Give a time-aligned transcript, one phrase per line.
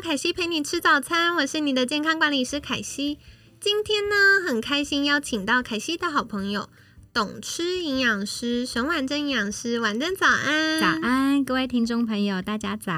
[0.00, 3.18] 凯西陪你吃早餐，我是你的健康管理师凯西。
[3.60, 6.68] 今天呢，很开心邀请到凯西的好朋友，
[7.12, 12.92] 懂吃营养师沈婉珍营养师，婉珍早安，早安，各位听众朋友，大家早。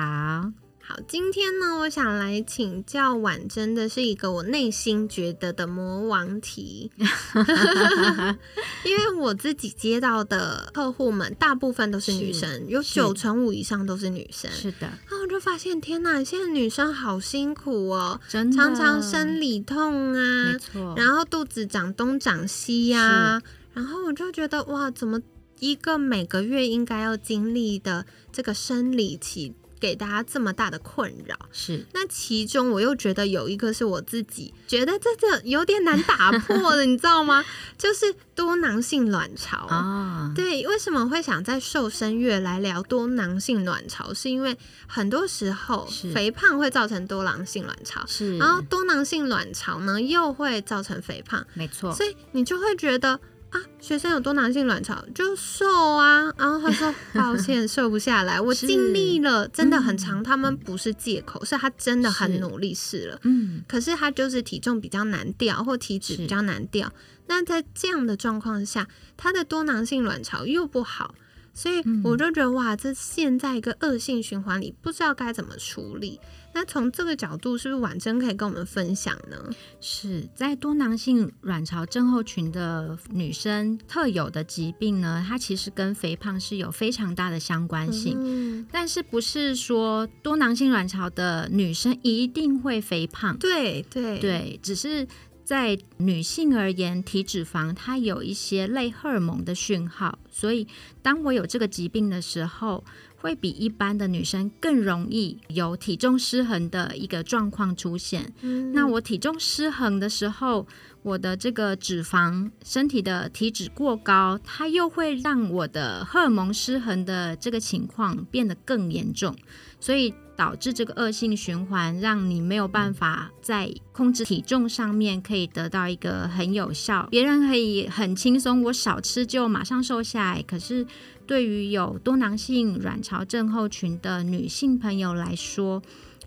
[0.89, 6.93] 好，今天呢，我想来请教婉珍的是一个我内心觉得的魔王题，
[8.87, 14.49] 因为我自己接到的客户们大部分都是女生，有九成五以上都是女生。
[14.53, 23.43] 是的，然后我就发现，天哪，现在女生好辛苦哦，真的常常生理痛啊，没错，然后肚子长东长西呀、
[23.75, 25.21] 然后我就觉得哇，怎么
[25.59, 29.53] 一个每个月应该要经历的这个生理期，
[29.87, 31.37] 给大家这么大的困扰？
[31.53, 37.45] 是那其中我又觉得有一个是我自己觉得这个有点难打破的， 你知道吗？
[37.79, 39.59] 就是多囊性卵巢。
[39.67, 44.13] 啊，对，为什么会想在瘦身月来聊多囊性卵巢？
[44.13, 53.21] 是因为很多时候肥胖会造成多囊性卵巢，是，然后多囊性卵巢呢又会造成肥胖，没错，所以你就会觉得
[53.57, 66.93] 啊，学生有多囊性卵巢就瘦啊，然后他说抱歉瘦不下来，我尽力了，真的很嗯长，他们不是借口，是他真的很努力试了，嗯，可是他就是体重比较难掉，或体脂比较难掉。
[67.29, 68.87] 那在这样的状况下，
[69.17, 71.15] 他的多囊性卵巢又不好，
[71.55, 76.21] 所以嗯我就觉得哇，这现在一个恶性循环里，不知道该怎么处理。
[76.57, 79.37] 那从这个角度，是不是婉珍可以跟我们分享呢？
[79.79, 88.17] 是在多囊性卵巢症候群的女生特有的疾病呢，它其实跟肥胖是有非常大的相关性。
[88.19, 93.37] 嗯，但是不是说多囊性卵巢的女生一定会肥胖？
[93.37, 95.07] 对对对，只是
[95.45, 100.67] 在女性而言，体脂肪它有一些类荷尔蒙的讯号，所以
[101.03, 102.83] 当我有这个疾病的时候，
[103.27, 108.33] 会比一般的女生更容易有体重失衡的一个状况出现。
[108.43, 110.65] 嗯那我体重失衡的时候，
[111.07, 119.33] 我的这个脂肪、身体的体脂过高，它又会让我的荷尔蒙失衡的这个情况变得更严重，
[119.79, 127.07] 所以导致这个恶性循环，让你没有办法在控制体重上面可以得到一个很有效。
[127.09, 130.85] 别人可以很轻松，我少吃就马上瘦下来，可是
[131.25, 135.81] 对于有多囊性卵巢症候群的女性朋友来说，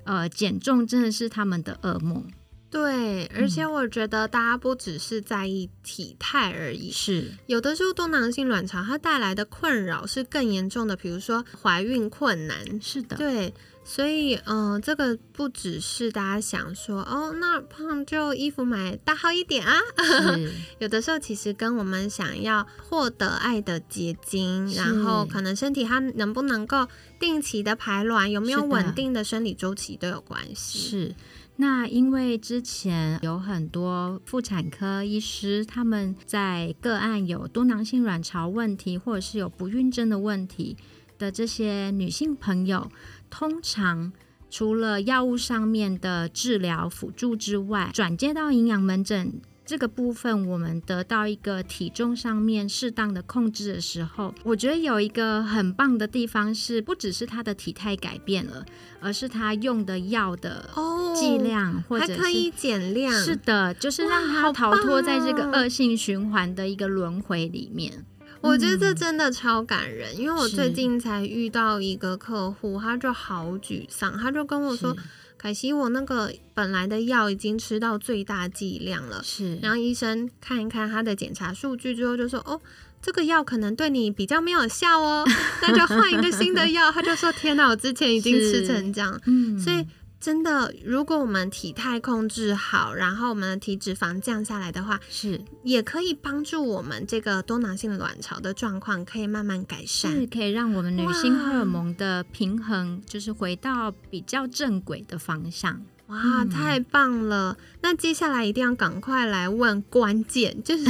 [0.06, 2.24] 呃，减重真的是他们的噩梦。
[2.72, 12.80] 对，而且嗯我觉得大家不只是在意体态而已，是有的时候多囊性卵巢它带来的困扰是更严重的，比如说怀孕困难。
[12.82, 13.54] 是的，对，
[13.84, 19.80] 所以嗯、呃这个不只是大家想说哦，那胖就衣服买大号一点啊，
[20.78, 26.88] 有的时候其实跟我们想要获得爱的结晶，然后可能身体它能不能够
[27.20, 30.80] 定期的排卵，有没有稳定的生理周期都有关系。
[30.80, 31.16] 是。
[31.62, 40.78] 那因为之前有很多妇产科医师，他们在个案有多囊性卵巢问题，或者是有不孕症的问题
[41.18, 42.90] 的这些女性朋友，
[43.30, 44.14] 通常
[44.50, 58.66] 除了药物上面的治疗辅助之外，转接到营养门诊这个部分，我们得到一个体重上面适当的控制的时候，我觉得有一个很棒的地方是，不只是他的体态改变了，
[59.00, 68.04] 而是他用的药的哦，剂量，或者是还可以减量，是的，就是让他逃脱在这个恶性循环的一个轮回里面。
[68.42, 74.96] 我觉得这嗯真的超感人，因为我最近才遇到一个客户，他就好沮丧，他就跟我说
[75.40, 82.60] 是：“凯西，我那个本来的药已经吃到最大剂量了。”是，然后医生看一看他的检查数据之后就说：“哦，
[83.02, 85.26] 这个药可能对你比较没有效哦，
[85.64, 89.86] 那就换一个新的药。”他就说：“天哪，我之前已经吃成这样。”嗯，所以
[90.20, 100.12] 真的，如果我们体态控制好，然后我们的体脂肪降下来的话，是也可以帮助我们这个多囊性卵巢的状况可以慢慢改善。
[100.12, 105.82] 是可以让我们女性荷尔蒙的平衡，就是回到比较正轨的方向。
[106.10, 107.56] 哇，太棒了！
[107.82, 110.84] 那接下来一定要赶快来问关键， 就是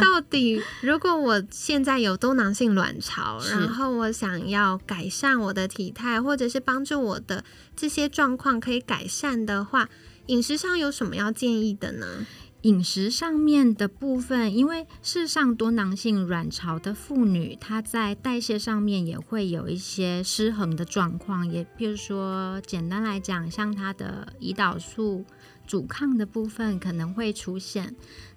[0.00, 7.42] 到底如果我现在有多囊性卵巢，然后我想要改善我的体态，或者是帮助我的
[7.74, 9.88] 这些状况可以改善的话，
[10.26, 12.24] 饮食上有什么要建议的呢？
[12.62, 25.24] 饮食上面的部分，因为世上多囊性卵巢的妇女，她在代谢上面也会有一些失衡的状况，也比如说，简单来讲，像她的胰岛素
[25.68, 27.94] 阻抗的部分可能会出现。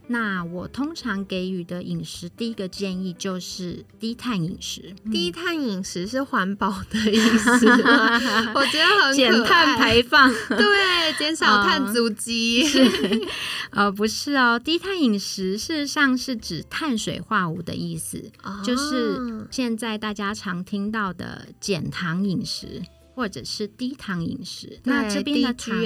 [0.07, 4.94] 那我通常给予的饮食，第一个建议就是低碳饮食。
[5.10, 8.19] 低碳饮食是环保的意思吗？
[8.54, 12.66] 我觉得很减碳排放， 对，减少碳足迹。
[13.72, 18.30] 呃，不是哦，低碳饮食事实上是指碳水化合物的意思，
[18.66, 22.81] 就是现在大家常听到的减糖饮食。
[23.13, 25.78] 或者是低糖饮食，那这边的糖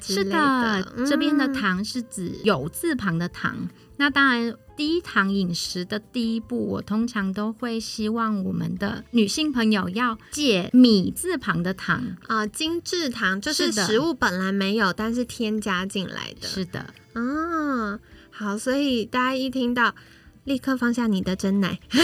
[0.00, 3.68] 是的，这边的糖是指有字旁的糖。
[3.96, 16.46] 那当然，低糖饮食的第一步，我通常都会希望我们的女性朋友要戒米字旁的糖啊，精制糖就是食物本来没有，但是添加进来的。
[16.46, 17.98] 是的，嗯，
[18.30, 19.96] 好，所以大家一听到，
[20.44, 21.80] 立刻放下你的真奶。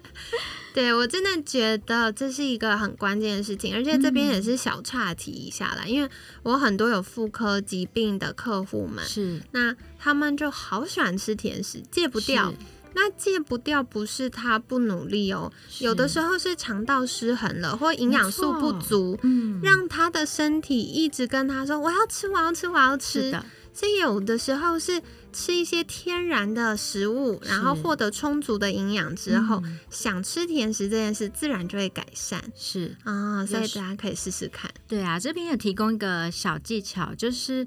[0.78, 6.08] 对我真的觉得这是一个很关键的事情，而且这边也是小岔题一下啦，因为
[6.44, 12.54] 我很多有妇科疾病的客户们，是那他们就好喜欢吃甜食，戒不掉。
[12.94, 23.36] 那戒不掉不是他不努力哦，有的时候是肠道失衡了，或营养素不足，嗯，让他的身体一直跟他说我要吃，我要吃，我要吃。
[23.78, 25.02] 所以有的时候是。
[25.30, 32.42] 吃一些天然的食物，然后获得充足的营养之后，想吃甜食这件事自然就会改善。
[32.56, 34.70] 是啊，所以大家可以试试看。
[34.88, 37.64] 对啊，这边也提供一个小技巧，就是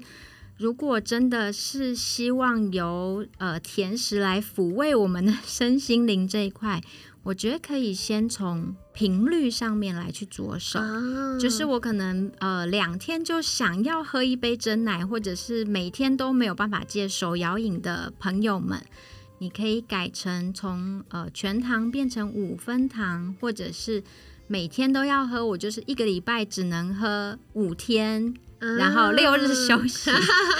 [0.58, 6.82] 如果真的是希望由呃甜食来抚慰我们的身心灵这一块。
[7.24, 10.80] 我觉得可以先从频率上面来去着手，
[11.38, 18.84] 就是我可能呃两天就想要喝一杯真奶，或者是每天都没有办法戒手摇饮的朋友们，
[19.38, 24.02] 你可以改成从呃全糖变成五分糖，或者是
[24.48, 30.10] 每天都要喝，我就是一个礼拜只能喝五天，然后六日休息，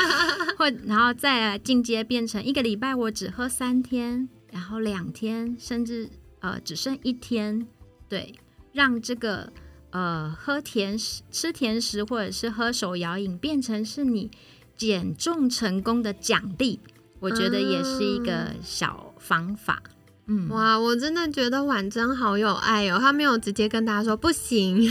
[0.56, 6.08] 或然后再进阶变成一个礼拜我只喝三天，然后两天甚至。
[6.42, 7.66] 呃，只剩一天，
[8.08, 8.34] 对，
[8.72, 9.50] 让这个
[9.90, 14.30] 呃喝甜食、吃甜食或者是喝手摇饮变成是你
[14.76, 16.80] 减重成功的奖励，
[17.20, 19.80] 我觉得也是一个小方法。
[19.86, 20.01] 嗯，
[20.48, 24.88] 哇，我真的觉得婉珍好有爱哦，她没有直接跟大家说不行，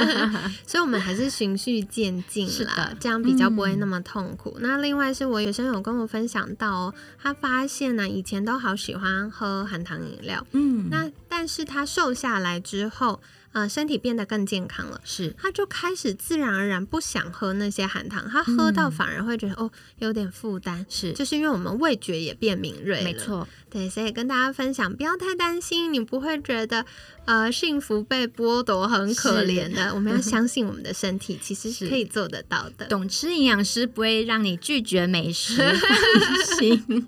[0.66, 4.56] 所以我们还是循序渐进啦，这样比较不会那么痛苦。
[4.60, 13.20] 那另外是我有生有跟我分享到哦，他发现呢，以前都好喜欢喝含糖饮料，嗯，那但是他瘦下来之后。
[13.52, 26.84] 呃，身体变得更健康了，是，他就开始自然而然不想喝那些含糖，他喝到反而会觉得哦有点负担，是，就是因为我们味觉也变敏锐了，没错，对，所以跟大家分享，不要太担心，你不会觉得
[27.24, 35.62] 呃幸福被剥夺很可怜的， 我们要相信我们的身体其实是可以做得到的，懂吃营养师不会让你拒绝美食，
[36.58, 37.06] 行，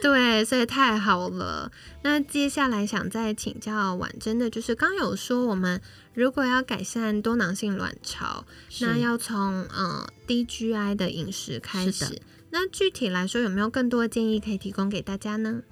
[0.00, 1.70] 对，所以太好了。
[2.02, 5.80] 那接下来想再请教婉珍的，就是刚有说我们
[6.14, 8.44] 如果要改善多囊性卵巢，
[8.80, 12.20] 那要从呃低 GI 的饮食开始。
[12.50, 15.62] 那具体来说，有没有更多的建议可以提供给大家呢？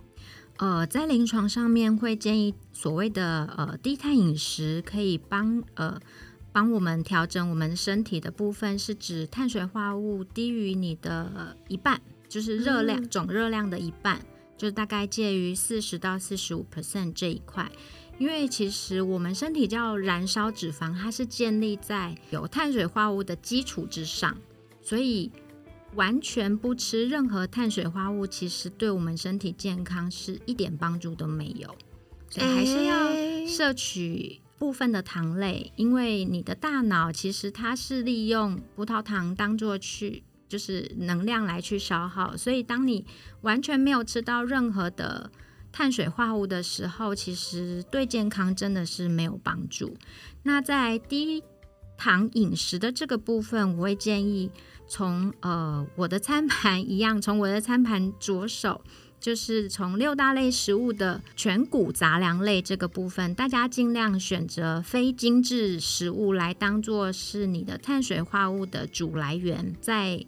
[0.59, 6.00] 呃，在临床上面会建议所谓的呃低碳饮食，可以帮呃
[6.50, 14.21] 帮我们调整我们身体的部分，是指碳水化合物低于你的一半，就是热量总热量的一半。
[14.59, 17.71] 就大概介于四十到四十五 percent 这一块，
[18.16, 24.35] 因为其实我们身体叫燃烧脂肪，它是建立在有碳水化合物的基础之上，
[24.80, 25.30] 所以
[25.95, 31.76] 完全不吃任何碳水化合物，其实对我们身体健康是一点帮助都没有，
[32.30, 40.23] 所以还是要摄取部分的糖类，因为你的大脑其实它是利用葡萄糖当做去。
[40.48, 43.04] 就是能量来去消耗，所以当你
[43.42, 45.30] 完全没有吃到任何的
[45.72, 49.96] 碳水化合物的时候，其实对健康真的是没有帮助。
[50.42, 51.42] 那在低
[51.96, 54.50] 糖饮食的这个部分，我会建议
[54.86, 58.82] 从呃我的餐盘一样，从我的餐盘着手。
[59.18, 70.24] 就是从六大类食物的全谷杂粮类这个部分，大家尽量选择非精致食物来当做是你的碳水化物的主来源，在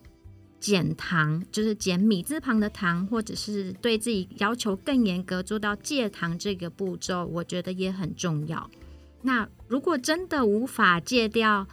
[0.60, 8.70] 减糖，就是减米字旁的糖，或者是对自己要求更严格，做到戒糖这个步骤，我觉得也很重要。
[9.22, 11.66] 那如果真的无法戒掉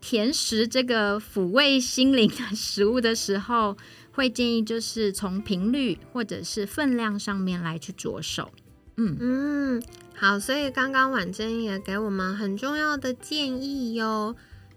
[0.00, 3.76] 甜食这个抚慰心灵的食物的时候，
[4.12, 8.50] 会建议就是从频率或者是分量上面来去着手。
[8.96, 9.82] 嗯嗯，
[10.14, 14.34] 好，所以刚刚婉珍也给我们很重要的建议哟，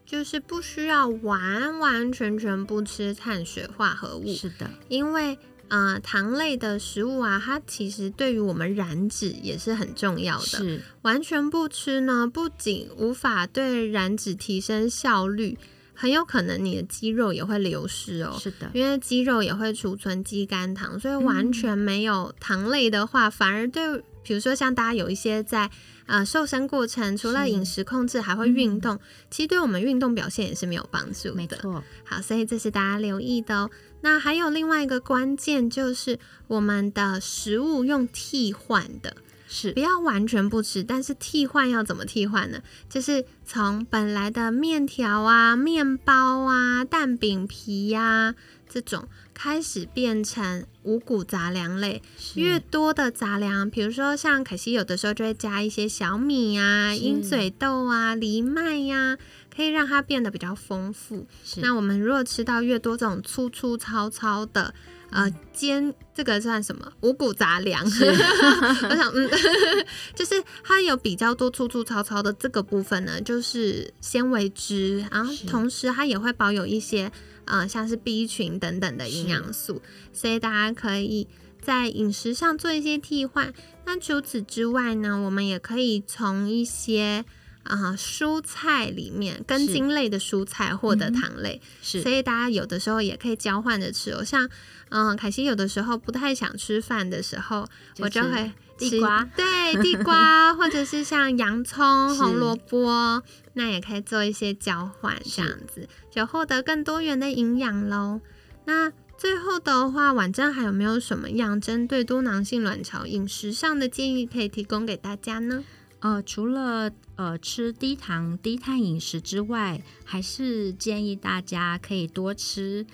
[0.10, 4.34] 就是不需要完完全全不吃碳水化合物。
[4.34, 5.38] 是的，因为
[5.68, 10.46] 呃糖类的食物啊，它其实对于我们燃脂也是很重要的。
[10.46, 15.60] 是完全不吃呢，不仅无法对燃脂提升效率。
[15.94, 25.70] 很有可能你的肌肉也会流失哦，是的，因为肌肉也会储存肌肝糖，所以完全没有糖类的话，反而对，比如说像大家有一些在
[26.10, 29.00] 呃瘦身过程，除了饮食控制，还会运动，
[29.30, 31.36] 其实对我们运动表现也是没有帮助的。
[31.36, 33.70] 没错，好，所以这是大家留意的哦。
[34.02, 39.16] 那还有另外一个关键就是我们的食物用替换的。
[39.52, 42.62] 是不要完全不吃，但是替换要怎么替换呢？
[42.88, 48.36] 就是从本来的面条啊、面包啊、蛋饼皮呀
[48.70, 52.02] 这种开始变成五谷杂粮类，
[52.36, 59.18] 越多的杂粮，比如说像可惜有的时候就会加一些小米啊、鹰嘴豆啊、藜麦呀，
[59.54, 61.26] 可以让它变得比较丰富。
[61.58, 64.74] 那我们如果吃到越多这种粗粗糙糙的。
[65.12, 66.94] 呃，煎这个算什么？
[67.02, 67.82] 五谷杂粮。
[67.84, 69.28] 我想，嗯，
[70.14, 77.12] 就是它有比较多粗粗糙糙的这个部分呢，就是纤维质，然后同时它也会保有一些，
[77.50, 79.82] 呃，像是 B 群等等的营养素，
[80.14, 81.28] 所以大家可以
[81.62, 83.54] 在饮食上做一些替换。
[83.86, 87.26] 那除此之外呢，我们也可以从一些。
[87.64, 94.24] 啊，蔬菜里面根茎类的蔬菜获得糖类，是，所以大家有的时候也可以交换着吃哦。
[94.24, 94.50] 像，
[94.90, 97.68] 嗯，凯西有的时候不太想吃饭的时候，
[98.00, 101.84] 我就会地瓜， 对，地瓜，或者是像洋葱、
[102.16, 103.22] 红萝卜，
[103.54, 108.22] 那也可以做一些交换，这样子就获得更多元的营养喽。
[108.66, 115.64] 那最后的话，晚上还有没有什么样针对多囊性卵巢饮食上的建议可以提供给大家呢？
[116.00, 122.86] 呃，除了呃吃低糖低碳饮食之外，还是建议大家可以多吃，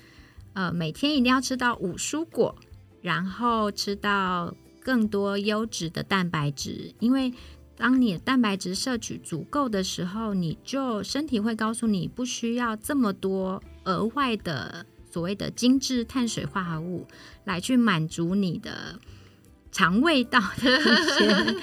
[0.54, 2.56] 呃，每天一定要吃到五蔬果，
[3.04, 6.94] 然后吃到更多优质的蛋白质。
[7.00, 7.34] 因为
[7.76, 17.08] 当你的蛋白质摄取足够的时候，你就身体会告诉你不需要这么多额外的所谓的精致碳水化合物
[17.46, 19.00] 来去满足你的。
[19.72, 21.58] 肠胃道的 一些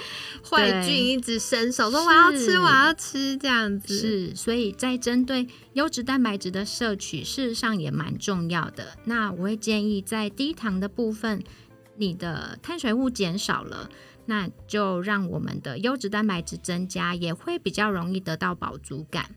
[0.44, 8.98] 坏菌一直伸手说我要吃我要吃这样子是，所以在针对优质蛋白质的摄取，事实上也蛮重要的。
[9.06, 11.42] 那我会建议在低糖的部分，
[11.96, 13.88] 你的碳水物减少了，
[14.26, 19.30] 那就让我们的优质蛋白质增加，也会比较容易得到饱足感。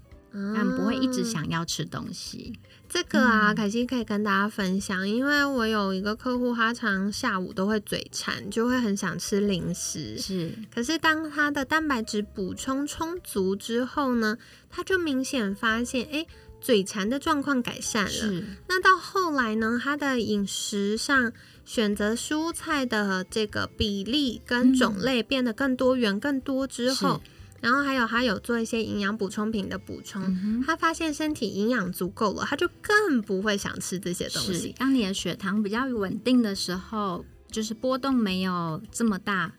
[0.54, 2.60] 但不会一直想要吃东西。
[2.90, 10.18] 这个啊，凯西可以跟大家分享，因为我有一个客户，他常下午都会嘴馋，就会很想吃零食。
[10.18, 14.38] 是，可是当他的蛋白质补充充足之后呢，
[14.70, 16.26] 他就明显发现，哎，
[16.60, 18.10] 嘴馋的状况改善了。
[18.10, 18.44] 是。
[18.68, 21.32] 那到后来呢，他的饮食上
[21.66, 27.22] 选择蔬菜的这个比例跟种类变得更多元、更多之后。
[27.62, 34.76] 然后还有他有做一些营养补充品的补充，他发现身体营养足够了，他就更不会想吃这些东西。
[34.78, 39.52] 当你的血糖比较稳定的时候，就是波动没有这么大，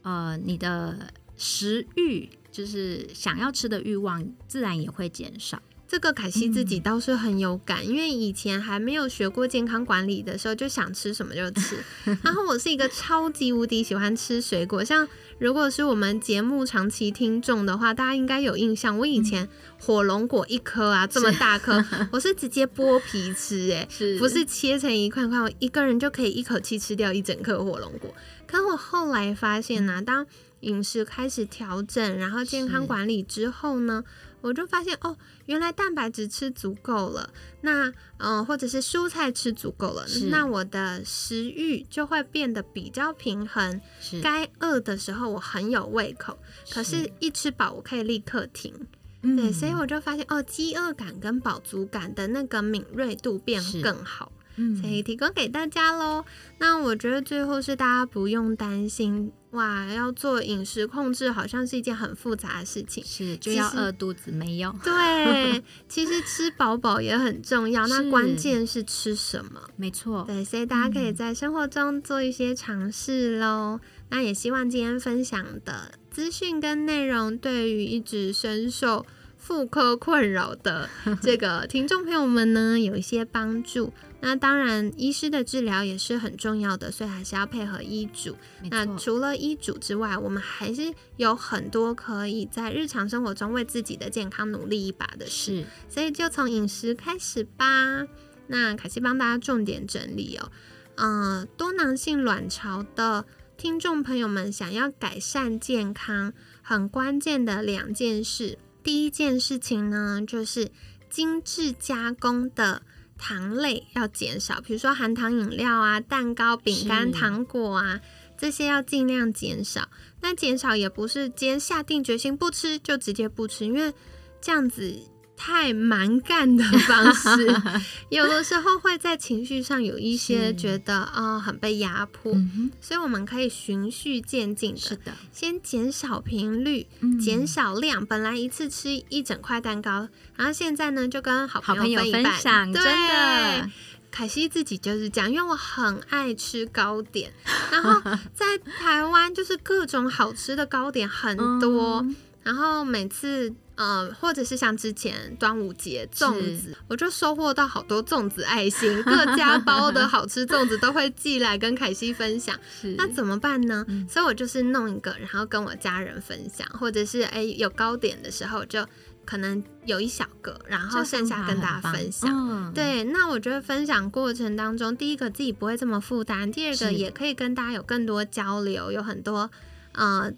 [0.00, 5.60] 呃，你的食欲就是想要吃的欲望自然也会减少。
[5.92, 11.76] 这个凯西自己倒是很有感，因为以前还没有学过健康管理的时候，就想吃什么就吃。
[12.24, 15.06] 然后我是一个超级无敌喜欢吃水果，像
[15.38, 19.46] 如果是我们节目长期听众的话，大家应该有印象，我以前
[19.78, 23.86] 火龙果一颗啊这么大颗， 我是直接剥皮吃，哎，
[24.18, 28.14] 不是切成一块块，我一个人就可以一口气吃掉一整颗火龙果。
[28.46, 30.26] 可我后来发现呢，当
[30.60, 34.02] 饮食开始调整，然后健康管理之后呢。
[34.42, 37.30] 我就发现哦，原来蛋白质吃足够了，
[37.62, 43.80] 那嗯，或者是蔬菜吃足够了，那我的食欲就会变得比较平衡。
[44.22, 46.38] 该饿的时候我很有胃口，
[46.70, 48.74] 可是一吃饱我可以立刻停。
[49.22, 54.32] 对，所以我就发现哦，饥饿感跟饱足感的那个敏锐度变更好。
[54.80, 56.24] 所以提供给大家喽。
[56.58, 64.74] 那我觉得最后是大家不用担心，哇，要做饮食控制好像是一件很复杂的事情，是就要饿肚子没有？
[64.84, 69.60] 对， 其实吃饱饱也很重要，那关键是吃什么？
[69.76, 73.80] 没错，对，所以大家可以在生活中做一些尝试喽。
[74.10, 79.06] 那也希望今天分享的资讯跟内容，对于一直深受。
[79.38, 80.88] 妇科困扰的
[81.20, 83.92] 这个听众朋友们呢，有一些帮助。
[84.24, 88.36] 那当然，医师的治疗也是很重要的，所以还是要配合医嘱。
[88.70, 95.64] 那除了医嘱之外，我们还是有很多可以在日常生活中为自己的健康努力一把的事。
[95.88, 98.06] 所以就从饮食开始吧。
[98.46, 100.52] 那凯西帮大家重点整理哦。
[100.94, 103.24] 嗯，多囊性卵巢的
[103.56, 108.56] 听众朋友们想要改善健康，很关键的两件事。
[108.84, 110.70] 第一件事情呢，就是
[111.10, 112.82] 精致加工的
[113.24, 118.00] 糖类要减少，比如说含糖饮料啊、蛋糕、饼干、糖果啊，
[118.36, 119.88] 这些要尽量减少。
[120.20, 123.94] 那减少也不是今天下定决心不吃就直接不吃，因为
[124.40, 124.98] 这样子。
[125.44, 127.52] 太蛮干的方式，
[128.10, 132.32] 有的时候会在情绪上有一些觉得啊很被压迫，
[132.80, 136.86] 所以我们可以循序渐进的，是的，先减少频率，
[137.20, 138.06] 减少量。
[138.06, 143.68] 本来一次吃一整块蛋糕，然后现在呢就跟好朋友分享，真的。
[144.12, 147.32] 凯西自己就是这样，因为我很爱吃糕点，
[147.72, 148.00] 然后
[148.32, 152.06] 在台湾就是各种好吃的糕点很多，
[152.44, 153.52] 然后每次。
[153.82, 162.56] 嗯，或者是像之前端午节粽子，我就收获到好多粽子爱心，各家包的好吃粽子都会寄来跟凯西分享。
[162.96, 163.84] 那怎么办呢？
[164.08, 168.86] 所以我就是弄一个，然后跟我家人分享，或者是哎有糕点的时候，就
[169.24, 172.72] 可能有一小个，然后剩下跟大家分享。
[172.72, 179.50] 对，那我觉得分享过程当中，第一个自己不会这么负担，第二个也可以跟大家有更多交流，有很多
[179.92, 180.32] 呃。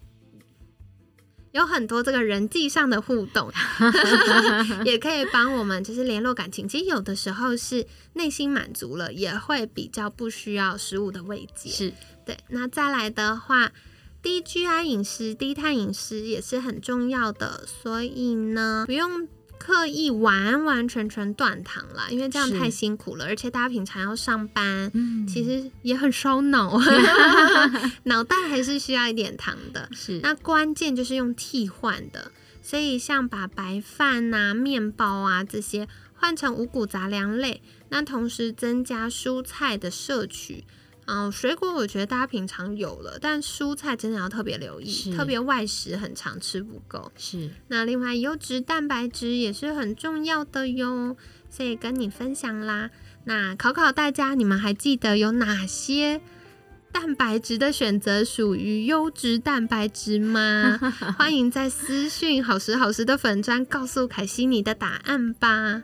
[1.55, 3.49] 有很多这个人际上的互动，
[4.85, 6.69] 也可以帮我们就是联络感情。
[6.69, 11.71] 其实有的时候是内心满足了，也会比较不需要食物的慰藉。
[11.71, 11.93] 是
[12.27, 12.37] 对。
[12.49, 13.71] 那再来的话，
[14.21, 19.29] 低 GI 饮食、低碳饮食也是很重要的，所以呢，不用。
[19.64, 24.92] 刻意完完全全断糖了，因为这样太辛苦了，而且大家平常要上班，
[25.27, 26.79] 其实也很烧脑，
[28.05, 29.88] 脑袋还是需要一点糖的。
[29.90, 40.64] 是，那关键就是用替换的，所以像把白饭呐、面包啊这些换成五谷杂粮类，那同时增加蔬菜的摄取。
[41.07, 47.12] 嗯，水果我觉得大家平常有了，但蔬菜真的要特别留意，特别外食很常吃不够。
[47.17, 51.17] 是，那另外优质蛋白质也是很重要的哟，
[51.51, 52.90] 所以跟你分享啦。
[53.25, 56.21] 那考考大家，你们还记得有哪些
[56.93, 60.79] 蛋白质的选择属于优质蛋白质吗？
[61.19, 65.83] 欢迎在私讯好时好时的粉砖告诉凯西你的答案吧。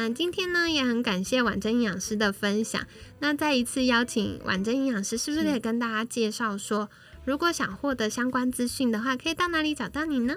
[0.00, 2.80] 那今天呢，也很感谢婉珍营养师的分享。
[3.18, 6.88] 那再一次邀请婉珍营养师，是不是可以跟大家介绍说，
[7.24, 10.36] 如果想获得相关资讯的话，可以到哪里找到你呢？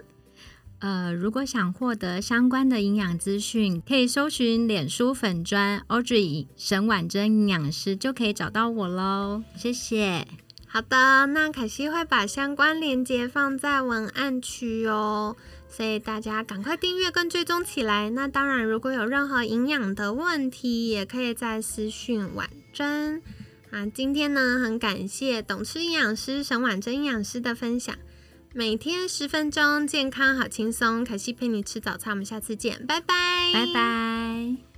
[0.79, 9.43] 呃，如果想获得相关的营养资讯，可以搜寻脸书粉砖 Audrey 沈婉珍营养师，就可以找到我喽。
[9.55, 10.25] 谢谢。
[10.65, 15.35] 好的，那凯西会把相关链接放在文案区哦。
[15.71, 18.09] 所以大家赶快订阅跟追踪起来。
[18.09, 23.21] 那当然，如果有任何营养的问题，也可以在私讯婉珍
[23.71, 23.85] 啊。
[23.87, 27.95] 今天呢，很感谢懂吃营养师沈婉珍营养师的分享。
[28.53, 31.05] 每天十分钟，健康好轻松。
[31.05, 33.15] 凯西陪你吃早餐，我们下次见，拜拜，
[33.53, 34.70] 拜拜。